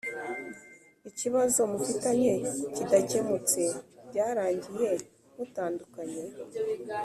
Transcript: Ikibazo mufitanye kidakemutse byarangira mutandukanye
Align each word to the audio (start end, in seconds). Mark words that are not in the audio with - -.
Ikibazo 1.09 1.59
mufitanye 1.71 2.33
kidakemutse 2.75 3.61
byarangira 4.07 4.89
mutandukanye 5.35 6.21